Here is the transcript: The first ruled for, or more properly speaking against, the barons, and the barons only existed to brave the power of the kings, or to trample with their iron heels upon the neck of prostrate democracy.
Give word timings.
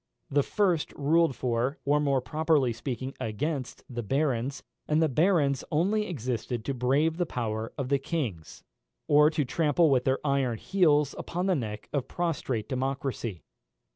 The 0.31 0.41
first 0.41 0.91
ruled 0.93 1.35
for, 1.35 1.77
or 1.85 1.99
more 1.99 2.21
properly 2.21 2.73
speaking 2.73 3.13
against, 3.19 3.83
the 3.87 4.01
barons, 4.01 4.63
and 4.87 4.99
the 4.99 5.07
barons 5.07 5.63
only 5.71 6.07
existed 6.07 6.65
to 6.65 6.73
brave 6.73 7.17
the 7.17 7.25
power 7.27 7.71
of 7.77 7.89
the 7.89 7.99
kings, 7.99 8.63
or 9.07 9.29
to 9.29 9.45
trample 9.45 9.91
with 9.91 10.05
their 10.05 10.17
iron 10.25 10.57
heels 10.57 11.13
upon 11.19 11.45
the 11.45 11.53
neck 11.53 11.87
of 11.93 12.07
prostrate 12.07 12.67
democracy. 12.67 13.43